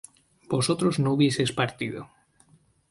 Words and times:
vosotros 0.49 0.97
no 0.97 1.13
hubieseis 1.13 1.51
partido 1.51 2.09